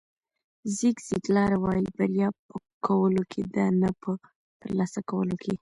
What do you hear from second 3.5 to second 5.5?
ده نه په ترلاسه کولو.